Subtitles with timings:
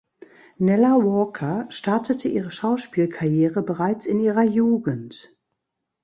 [0.57, 5.31] Nella Walker startete ihre Schauspielkarriere bereits in ihrer Jugend.